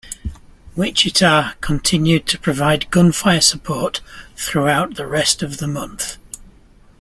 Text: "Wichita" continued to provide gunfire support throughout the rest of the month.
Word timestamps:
"Wichita" 0.75 1.53
continued 1.61 2.25
to 2.25 2.39
provide 2.39 2.89
gunfire 2.89 3.39
support 3.39 4.01
throughout 4.35 4.95
the 4.95 5.05
rest 5.05 5.43
of 5.43 5.57
the 5.57 5.67
month. 5.67 6.17